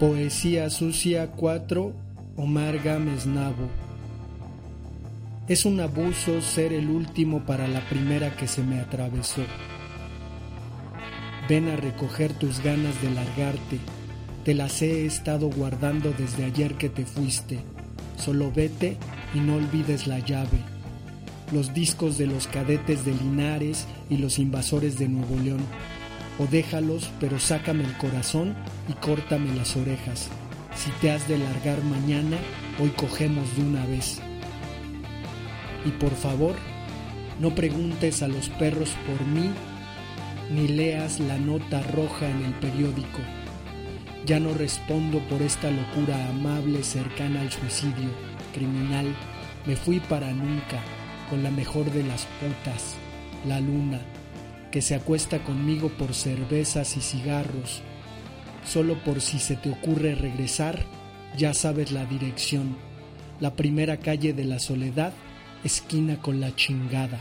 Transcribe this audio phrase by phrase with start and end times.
[0.00, 1.92] Poesía Sucia 4,
[2.36, 3.68] Omar Gámez Nabo.
[5.46, 9.42] Es un abuso ser el último para la primera que se me atravesó.
[11.50, 13.78] Ven a recoger tus ganas de largarte.
[14.42, 17.58] Te las he estado guardando desde ayer que te fuiste.
[18.16, 18.96] Solo vete
[19.34, 20.60] y no olvides la llave.
[21.52, 25.60] Los discos de los cadetes de Linares y los invasores de Nuevo León
[26.38, 28.54] o déjalos, pero sácame el corazón
[28.88, 30.28] y córtame las orejas.
[30.74, 32.38] Si te has de largar mañana,
[32.80, 34.20] hoy cogemos de una vez.
[35.84, 36.54] Y por favor,
[37.40, 39.50] no preguntes a los perros por mí,
[40.50, 43.20] ni leas la nota roja en el periódico.
[44.26, 48.10] Ya no respondo por esta locura amable cercana al suicidio,
[48.52, 49.14] criminal.
[49.66, 50.80] Me fui para nunca,
[51.28, 52.94] con la mejor de las putas,
[53.46, 54.00] la luna
[54.70, 57.82] que se acuesta conmigo por cervezas y cigarros.
[58.64, 60.84] Solo por si se te ocurre regresar,
[61.36, 62.76] ya sabes la dirección.
[63.40, 65.12] La primera calle de la soledad,
[65.64, 67.20] esquina con la chingada.